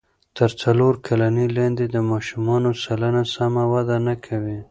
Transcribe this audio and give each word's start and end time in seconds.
تر 0.37 0.49
څلور 0.61 0.93
کلنۍ 1.07 1.47
لاندې 1.57 1.85
د 1.89 1.97
ماشومانو 2.11 2.69
سلنه 2.83 3.23
سمه 3.35 3.63
وده 3.73 3.97
نه 4.07 4.15
کوي. 4.25 4.59